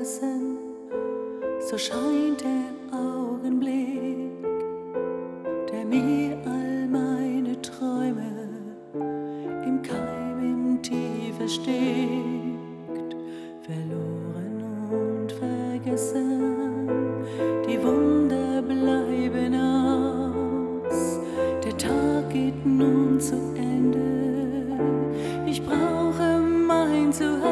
vergessen, 0.00 0.58
so 1.60 1.76
scheint 1.76 2.40
der 2.40 2.98
Augenblick, 2.98 4.30
der 5.70 5.84
mir 5.84 6.38
all 6.46 6.88
meine 6.88 7.60
Träume 7.60 8.48
im 9.66 9.82
Keim 9.82 10.38
im 10.40 10.82
Tiefe 10.82 11.46
steckt, 11.48 13.14
verloren 13.62 14.64
und 14.90 15.32
vergessen. 15.32 16.88
Die 17.68 17.82
Wunder 17.82 18.62
bleiben 18.62 19.54
aus, 19.54 21.20
der 21.62 21.76
Tag 21.76 22.30
geht 22.30 22.64
nun 22.64 23.20
zu 23.20 23.34
Ende. 23.54 24.00
Ich 25.46 25.62
brauche 25.62 26.40
mein 26.40 27.12
Zuhause, 27.12 27.49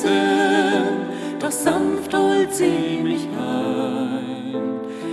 vergessen. 0.00 1.38
Doch 1.38 1.50
sanft 1.50 2.14
holt 2.14 2.52
sie 2.52 3.00
mich 3.02 3.26
ein. 3.36 4.54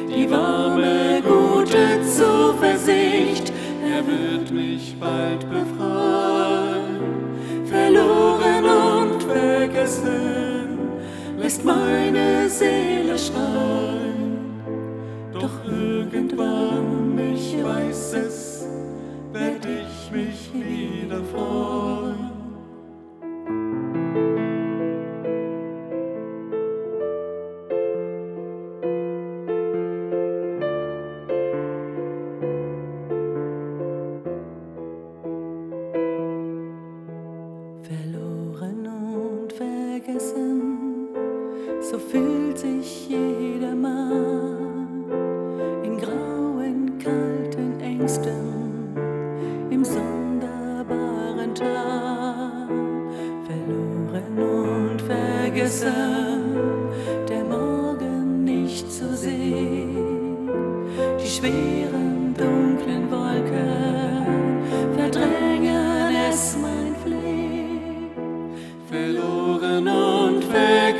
Die 0.09 0.29
warme, 0.29 1.21
gute 1.21 2.01
Zuversicht, 2.03 3.51
er 3.83 4.05
wird 4.05 4.51
mich 4.51 4.95
bald 4.99 5.41
befreien. 5.49 6.97
Verloren 7.65 8.65
und 8.65 9.23
vergessen, 9.23 10.79
lässt 11.37 11.63
meine 11.63 12.49
Seele 12.49 13.17
schreien. 13.17 14.61
Doch 15.33 15.63
irgendwann, 15.65 17.19
ich 17.33 17.63
weiß 17.63 18.13
es, 18.13 18.67
werd 19.31 19.65
ich 19.65 20.11
mich 20.11 20.51
wieder 20.53 21.23
freuen. 21.25 21.76
So 41.89 41.97
fühlt 41.97 42.57
sich 42.57 43.07
jeder 43.07 43.73
Mann 43.73 45.05
in 45.83 45.97
grauen, 45.97 46.99
kalten 46.99 47.79
Ängsten 47.79 48.93
im 49.69 49.85
sonderbaren 49.85 51.55
Tag. 51.55 52.67
Verloren 53.47 54.37
und 54.37 55.01
vergessen, 55.01 55.93
der 57.29 57.45
Morgen 57.45 58.43
nicht 58.43 58.91
zu 58.91 59.15
sehen, 59.15 60.89
die 61.23 61.27
schweren, 61.29 61.96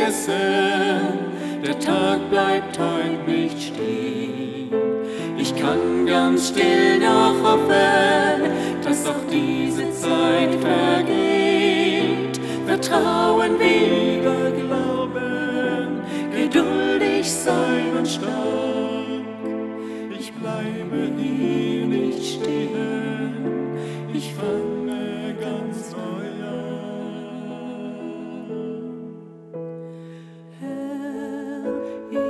vergessen, 0.07 1.19
der 1.65 1.79
Tag 1.79 2.29
bleibt 2.29 2.79
heut 2.79 3.27
nicht 3.27 3.61
stehen. 3.61 4.71
Ich 5.37 5.55
kann 5.55 6.05
ganz 6.05 6.49
still 6.49 6.99
noch 6.99 7.35
hoffen, 7.43 8.51
dass 8.83 9.05
auch 9.05 9.25
diese 9.29 9.91
Zeit 9.91 10.55
vergeht. 10.61 12.39
Vertrauen, 12.65 13.59
wieder 13.59 14.51
glauben, 14.51 16.01
geduldig 16.31 17.31
sein 17.31 17.97
und 17.97 18.07
stark. 18.07 18.56